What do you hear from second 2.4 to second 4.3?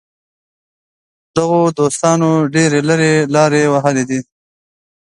ډېرې لرې لارې وهلې دي.